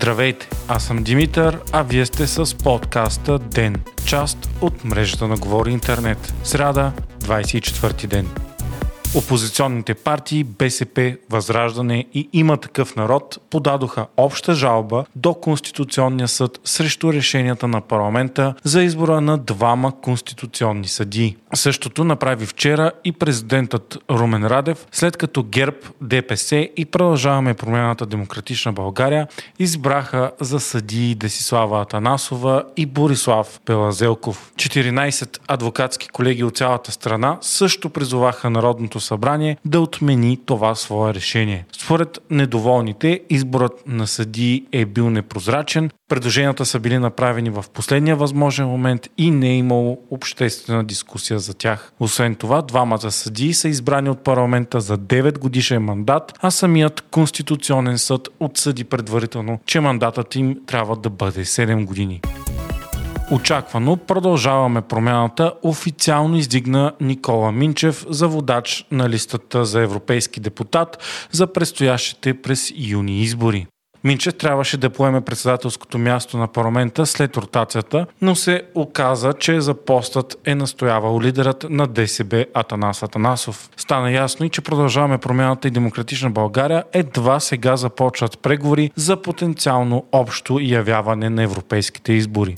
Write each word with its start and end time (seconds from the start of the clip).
Здравейте, 0.00 0.48
аз 0.68 0.84
съм 0.84 1.02
Димитър, 1.02 1.58
а 1.72 1.82
вие 1.82 2.06
сте 2.06 2.26
с 2.26 2.58
подкаста 2.58 3.38
ДЕН, 3.38 3.76
част 4.06 4.50
от 4.60 4.84
мрежата 4.84 5.28
на 5.28 5.36
Говори 5.36 5.70
Интернет. 5.70 6.34
Сряда, 6.44 6.92
24 7.18 8.06
ден. 8.06 8.49
Опозиционните 9.14 9.94
партии 9.94 10.44
БСП, 10.44 11.16
Възраждане 11.30 12.04
и 12.14 12.28
Има 12.32 12.56
такъв 12.56 12.96
народ 12.96 13.38
подадоха 13.50 14.06
обща 14.16 14.54
жалба 14.54 15.04
до 15.16 15.34
Конституционния 15.34 16.28
съд 16.28 16.60
срещу 16.64 17.12
решенията 17.12 17.68
на 17.68 17.80
парламента 17.80 18.54
за 18.64 18.82
избора 18.82 19.20
на 19.20 19.38
двама 19.38 20.00
конституционни 20.00 20.88
съдии. 20.88 21.36
Същото 21.54 22.04
направи 22.04 22.46
вчера 22.46 22.90
и 23.04 23.12
президентът 23.12 23.98
Румен 24.10 24.46
Радев, 24.46 24.86
след 24.92 25.16
като 25.16 25.42
ГЕРБ, 25.42 25.76
ДПС 26.00 26.68
и 26.76 26.84
продължаваме 26.84 27.54
промената 27.54 28.06
Демократична 28.06 28.72
България 28.72 29.28
избраха 29.58 30.30
за 30.40 30.60
съдии 30.60 31.14
Десислава 31.14 31.82
Атанасова 31.82 32.64
и 32.76 32.86
Борислав 32.86 33.60
Пелазелков. 33.64 34.52
14 34.56 35.38
адвокатски 35.48 36.08
колеги 36.08 36.44
от 36.44 36.56
цялата 36.56 36.92
страна 36.92 37.38
също 37.40 37.90
призоваха 37.90 38.50
Народното 38.50 38.99
събрание 39.00 39.56
да 39.64 39.80
отмени 39.80 40.38
това 40.46 40.74
свое 40.74 41.14
решение. 41.14 41.66
Според 41.72 42.18
недоволните, 42.30 43.20
изборът 43.30 43.82
на 43.86 44.06
съдии 44.06 44.64
е 44.72 44.84
бил 44.84 45.10
непрозрачен, 45.10 45.90
предложенията 46.08 46.66
са 46.66 46.80
били 46.80 46.98
направени 46.98 47.50
в 47.50 47.64
последния 47.74 48.16
възможен 48.16 48.66
момент 48.66 49.08
и 49.18 49.30
не 49.30 49.48
е 49.48 49.56
имало 49.56 49.98
обществена 50.10 50.84
дискусия 50.84 51.38
за 51.38 51.54
тях. 51.54 51.92
Освен 52.00 52.34
това, 52.34 52.62
двамата 52.62 53.10
съдии 53.10 53.54
са 53.54 53.68
избрани 53.68 54.10
от 54.10 54.24
парламента 54.24 54.80
за 54.80 54.98
9 54.98 55.38
годишен 55.38 55.82
мандат, 55.82 56.38
а 56.40 56.50
самият 56.50 57.00
Конституционен 57.00 57.98
съд 57.98 58.28
отсъди 58.40 58.84
предварително, 58.84 59.60
че 59.66 59.80
мандатът 59.80 60.36
им 60.36 60.56
трябва 60.66 60.96
да 60.96 61.10
бъде 61.10 61.44
7 61.44 61.84
години. 61.84 62.20
Очаквано 63.30 63.96
продължаваме 63.96 64.80
промяната 64.80 65.52
официално 65.62 66.36
издигна 66.36 66.92
Никола 67.00 67.52
Минчев 67.52 68.06
за 68.08 68.28
водач 68.28 68.86
на 68.90 69.08
листата 69.08 69.64
за 69.64 69.80
европейски 69.80 70.40
депутат 70.40 70.98
за 71.32 71.46
предстоящите 71.46 72.42
през 72.42 72.72
юни 72.76 73.22
избори. 73.22 73.66
Минчев 74.04 74.34
трябваше 74.34 74.76
да 74.76 74.90
поеме 74.90 75.20
председателското 75.20 75.98
място 75.98 76.38
на 76.38 76.48
парламента 76.48 77.06
след 77.06 77.36
ротацията, 77.36 78.06
но 78.22 78.34
се 78.34 78.62
оказа, 78.74 79.32
че 79.32 79.60
за 79.60 79.74
постът 79.74 80.38
е 80.44 80.54
настоявал 80.54 81.20
лидерът 81.20 81.66
на 81.70 81.86
ДСБ 81.86 82.44
Атанас 82.54 83.02
Атанасов. 83.02 83.70
Стана 83.76 84.12
ясно 84.12 84.46
и 84.46 84.50
че 84.50 84.60
продължаваме 84.60 85.18
промяната 85.18 85.68
и 85.68 85.70
демократична 85.70 86.30
България 86.30 86.84
едва 86.92 87.40
сега 87.40 87.76
започват 87.76 88.38
преговори 88.38 88.90
за 88.96 89.22
потенциално 89.22 90.04
общо 90.12 90.58
явяване 90.60 91.30
на 91.30 91.42
европейските 91.42 92.12
избори. 92.12 92.54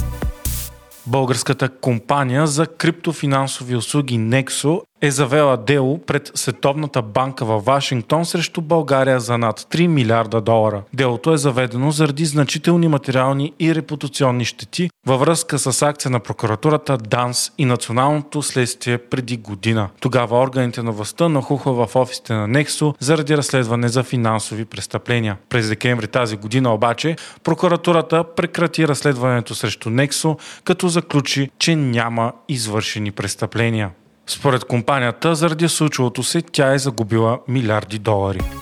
Българската 1.06 1.68
компания 1.68 2.46
за 2.46 2.66
криптофинансови 2.66 3.76
услуги 3.76 4.18
Nexo 4.18 4.80
е 5.02 5.10
завела 5.10 5.56
дело 5.56 5.98
пред 5.98 6.30
Световната 6.34 7.02
банка 7.02 7.44
във 7.44 7.64
Вашингтон 7.64 8.24
срещу 8.24 8.60
България 8.60 9.20
за 9.20 9.38
над 9.38 9.60
3 9.60 9.86
милиарда 9.86 10.40
долара. 10.40 10.82
Делото 10.94 11.32
е 11.32 11.36
заведено 11.36 11.90
заради 11.90 12.24
значителни 12.24 12.88
материални 12.88 13.52
и 13.60 13.74
репутационни 13.74 14.44
щети 14.44 14.90
във 15.06 15.20
връзка 15.20 15.58
с 15.58 15.82
акция 15.82 16.10
на 16.10 16.20
прокуратурата, 16.20 16.96
ДАНС 16.96 17.52
и 17.58 17.64
националното 17.64 18.42
следствие 18.42 18.98
преди 18.98 19.36
година. 19.36 19.88
Тогава 20.00 20.40
органите 20.40 20.82
на 20.82 20.92
властта 20.92 21.28
нахуха 21.28 21.72
в 21.72 21.88
офисите 21.94 22.32
на 22.32 22.48
Нексо 22.48 22.94
заради 23.00 23.36
разследване 23.36 23.88
за 23.88 24.02
финансови 24.02 24.64
престъпления. 24.64 25.36
През 25.48 25.68
декември 25.68 26.06
тази 26.06 26.36
година 26.36 26.74
обаче 26.74 27.16
прокуратурата 27.44 28.24
прекрати 28.36 28.88
разследването 28.88 29.54
срещу 29.54 29.90
Нексо, 29.90 30.36
като 30.64 30.88
заключи, 30.88 31.50
че 31.58 31.76
няма 31.76 32.32
извършени 32.48 33.10
престъпления. 33.10 33.90
Според 34.26 34.64
компанията, 34.64 35.34
заради 35.34 35.68
случилото 35.68 36.22
се, 36.22 36.42
тя 36.42 36.72
е 36.72 36.78
загубила 36.78 37.38
милиарди 37.48 37.98
долари. 37.98 38.61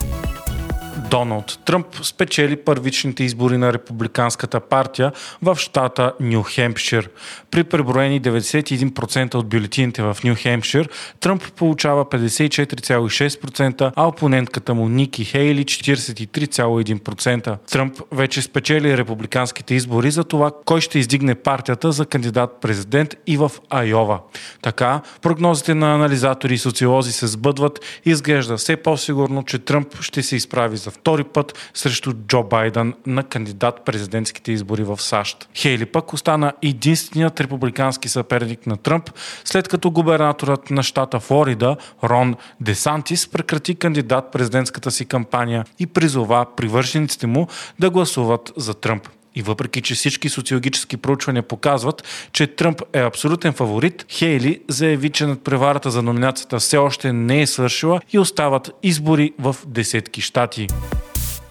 Доналд 1.10 1.59
Тръмп 1.65 1.87
спечели 2.03 2.56
първичните 2.56 3.25
избори 3.25 3.56
на 3.56 3.72
републиканската 3.72 4.60
партия 4.60 5.12
в 5.43 5.56
щата 5.56 6.12
Нью 6.21 6.43
Хемпшир. 6.43 7.10
При 7.50 7.65
преброени 7.65 8.22
91% 8.22 9.34
от 9.34 9.48
бюлетините 9.48 10.03
в 10.03 10.16
Нью 10.25 10.34
Хемпшир, 10.38 10.88
Тръмп 11.21 11.53
получава 11.53 12.04
54,6%, 12.04 13.93
а 13.97 14.06
опонентката 14.06 14.75
му 14.75 14.88
Ники 14.88 15.25
Хейли 15.25 15.65
43,1%. 15.65 17.56
Тръмп 17.71 18.00
вече 18.12 18.42
спечели 18.42 18.97
републиканските 18.97 19.75
избори 19.75 20.10
за 20.10 20.25
това 20.25 20.50
кой 20.65 20.81
ще 20.81 20.98
издигне 20.98 21.34
партията 21.34 21.92
за 21.92 22.06
кандидат-президент 22.06 23.15
и 23.27 23.37
в 23.37 23.50
Айова. 23.71 24.21
Така, 24.62 25.00
прогнозите 25.22 25.75
на 25.75 25.94
анализатори 25.94 26.54
и 26.54 26.59
социолози 26.59 27.12
се 27.12 27.27
сбъдват 27.27 27.81
и 28.06 28.10
изглежда 28.10 28.56
все 28.56 28.77
по-сигурно, 28.77 29.42
че 29.42 29.59
Тръмп 29.59 30.00
ще 30.00 30.22
се 30.22 30.37
изправи 30.37 30.77
за 30.77 30.91
втори 31.00 31.25
път 31.25 31.71
срещу 31.75 32.12
Джо 32.12 32.43
Байден 32.43 32.94
на 33.06 33.22
кандидат 33.22 33.84
президентските 33.84 34.53
избори 34.53 34.83
в 34.84 35.00
САЩ. 35.03 35.49
Хейли 35.55 35.87
пък 35.87 36.12
остана 36.12 36.53
единственият 36.62 37.41
републикански 37.41 38.09
съперник 38.09 38.66
на 38.66 38.77
Тръмп, 38.77 39.10
след 39.44 39.69
като 39.69 39.91
губернаторът 39.91 40.71
на 40.71 40.83
щата 40.83 41.21
Флорида 41.21 41.77
Рон 42.05 42.34
Десантис 42.60 43.28
прекрати 43.28 43.75
кандидат 43.75 44.33
президентската 44.33 44.91
си 44.91 45.05
кампания 45.05 45.65
и 45.78 45.87
призова 45.87 46.47
привържениците 46.56 47.27
му 47.27 47.47
да 47.78 47.91
гласуват 47.91 48.53
за 48.56 48.75
Тръмп. 48.75 49.09
И 49.34 49.42
въпреки, 49.42 49.82
че 49.82 49.94
всички 49.94 50.28
социологически 50.28 50.96
проучвания 50.96 51.42
показват, 51.42 52.28
че 52.32 52.46
Тръмп 52.46 52.82
е 52.92 53.00
абсолютен 53.00 53.52
фаворит, 53.52 54.06
Хейли 54.08 54.60
заяви, 54.68 55.10
че 55.10 55.26
надпреварата 55.26 55.91
за 55.91 56.02
номинацията 56.02 56.58
все 56.58 56.76
още 56.76 57.12
не 57.12 57.42
е 57.42 57.46
свършила 57.46 58.00
и 58.12 58.18
остават 58.18 58.70
избори 58.82 59.32
в 59.38 59.56
десетки 59.66 60.20
щати. 60.20 60.66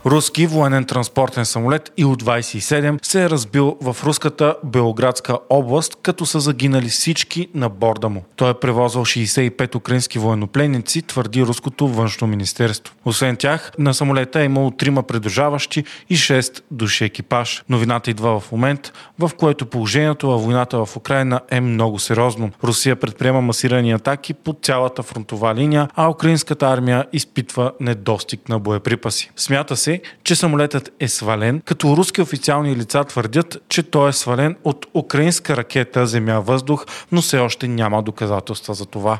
Руски 0.06 0.48
военен 0.48 0.86
транспортен 0.86 1.46
самолет 1.46 1.92
Ил-27 1.98 3.06
се 3.06 3.24
е 3.24 3.30
разбил 3.30 3.78
в 3.82 3.98
руската 4.04 4.56
Белоградска 4.64 5.38
област, 5.50 5.98
като 6.02 6.26
са 6.26 6.40
загинали 6.40 6.90
всички 6.90 7.48
на 7.54 7.70
борда 7.70 8.10
му. 8.10 8.24
Той 8.36 8.52
е 8.52 8.54
превозвал 8.54 9.06
65 9.06 9.76
украински 9.76 10.20
военнопленници, 10.20 11.02
твърди 11.02 11.44
руското 11.44 11.88
външно 11.88 12.28
министерство. 12.28 12.96
Освен 13.06 13.36
тях, 13.36 13.72
на 13.80 13.94
самолета 13.94 14.42
е 14.42 14.46
имало 14.46 14.72
трима 14.72 15.04
придружаващи 15.04 15.84
и 16.10 16.18
6 16.18 16.62
души 16.72 17.06
екипаж. 17.06 17.64
Новината 17.70 18.12
идва 18.12 18.40
в 18.40 18.52
момент, 18.52 18.94
в 19.20 19.32
което 19.38 19.66
положението 19.66 20.28
във 20.28 20.44
войната 20.44 20.86
в 20.86 20.98
Украина 20.98 21.42
е 21.50 21.62
много 21.62 22.00
сериозно. 22.00 22.52
Русия 22.64 22.96
предприема 22.96 23.42
масирани 23.42 23.92
атаки 23.92 24.34
по 24.34 24.56
цялата 24.62 25.04
фронтова 25.04 25.56
линия, 25.56 25.88
а 25.96 26.10
украинската 26.10 26.68
армия 26.68 27.06
изпитва 27.14 27.72
недостиг 27.80 28.50
на 28.50 28.60
боеприпаси. 28.60 29.32
Смята 29.36 29.76
се, 29.76 29.89
се, 29.90 30.02
че 30.24 30.36
самолетът 30.36 30.92
е 31.00 31.08
свален, 31.08 31.62
като 31.66 31.98
руски 31.98 32.22
официални 32.22 32.76
лица 32.76 33.04
твърдят, 33.04 33.58
че 33.70 33.84
той 33.84 34.10
е 34.10 34.14
свален 34.14 34.56
от 34.64 34.86
украинска 34.94 35.58
ракета 35.58 36.08
Земя-въздух, 36.08 36.86
но 37.12 37.22
все 37.22 37.40
още 37.40 37.68
няма 37.68 38.04
доказателства 38.04 38.74
за 38.74 38.86
това. 38.86 39.20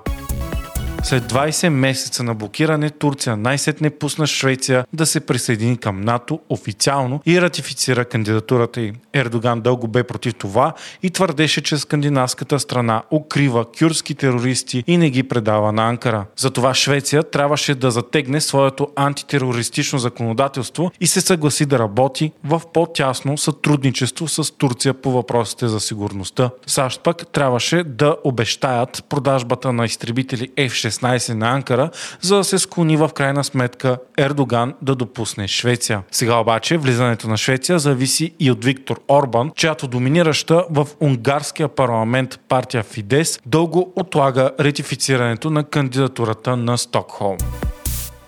След 1.04 1.24
20 1.24 1.70
месеца 1.70 2.24
на 2.24 2.36
блокиране, 2.36 2.90
Турция 2.90 3.38
най-сетне 3.38 3.90
пусна 3.90 4.28
Швеция 4.28 4.86
да 4.94 5.06
се 5.06 5.20
присъедини 5.20 5.78
към 5.78 6.02
НАТО 6.02 6.40
официално 6.50 7.22
и 7.26 7.42
ратифицира 7.42 8.06
кандидатурата 8.06 8.82
й. 8.82 8.94
Ердоган 9.14 9.62
дълго 9.62 9.88
бе 9.88 10.04
против 10.04 10.36
това 10.36 10.74
и 11.04 11.10
твърдеше, 11.10 11.62
че 11.62 11.78
скандинавската 11.78 12.60
страна 12.60 13.04
укрива 13.12 13.66
кюрски 13.80 14.16
терористи 14.16 14.84
и 14.88 14.98
не 14.98 15.10
ги 15.10 15.24
предава 15.24 15.72
на 15.72 15.90
Анкара. 15.90 16.26
Затова 16.38 16.74
Швеция 16.74 17.24
трябваше 17.24 17.76
да 17.76 17.92
затегне 17.92 18.42
своето 18.42 18.88
антитерористично 18.96 20.00
законодателство 20.00 20.92
и 21.00 21.08
се 21.08 21.22
съгласи 21.22 21.66
да 21.66 21.80
работи 21.80 22.32
в 22.44 22.62
по-тясно 22.74 23.38
сътрудничество 23.38 24.28
с 24.28 24.58
Турция 24.58 24.94
по 24.94 25.12
въпросите 25.12 25.68
за 25.68 25.80
сигурността. 25.80 26.50
САЩ 26.68 27.02
пък 27.04 27.28
трябваше 27.28 27.84
да 27.84 28.16
обещаят 28.24 29.06
продажбата 29.10 29.74
на 29.74 29.86
изтребители 29.86 30.50
F-16 30.58 30.89
16 30.92 31.34
на 31.34 31.50
Анкара, 31.50 31.90
за 32.22 32.36
да 32.36 32.44
се 32.44 32.60
склони 32.60 32.98
в 32.98 33.10
крайна 33.10 33.44
сметка 33.44 33.98
Ердоган 34.18 34.74
да 34.82 34.96
допусне 34.96 35.48
Швеция. 35.48 36.02
Сега 36.12 36.36
обаче 36.36 36.78
влизането 36.78 37.28
на 37.28 37.38
Швеция 37.38 37.80
зависи 37.80 38.34
и 38.40 38.52
от 38.52 38.66
Виктор 38.66 39.00
Орбан, 39.08 39.52
чиято 39.56 39.88
доминираща 39.88 40.66
в 40.70 40.88
унгарския 41.00 41.68
парламент 41.68 42.40
партия 42.50 42.84
Фидес 42.84 43.40
дълго 43.46 43.94
отлага 43.96 44.52
ретифицирането 44.60 45.50
на 45.50 45.64
кандидатурата 45.64 46.58
на 46.58 46.78
Стокхолм. 46.78 47.38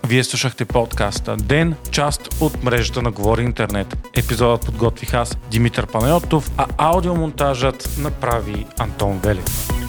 Вие 0.08 0.24
слушахте 0.24 0.66
подкаста 0.66 1.38
Ден, 1.38 1.76
част 1.92 2.42
от 2.42 2.64
мрежата 2.64 3.02
на 3.02 3.12
Говори 3.12 3.44
Интернет. 3.44 3.98
Епизодът 4.16 4.66
подготвих 4.66 5.14
аз, 5.14 5.38
Димитър 5.52 5.88
Панайотов, 5.88 6.52
а 6.58 6.66
аудиомонтажът 6.78 7.90
направи 8.00 8.66
Антон 8.80 9.20
Велев. 9.24 9.81